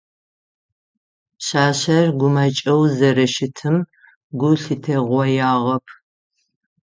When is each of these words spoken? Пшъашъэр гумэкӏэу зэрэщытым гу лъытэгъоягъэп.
Пшъашъэр 1.37 2.07
гумэкӏэу 2.19 2.81
зэрэщытым 2.95 3.77
гу 4.39 4.49
лъытэгъоягъэп. 4.61 5.85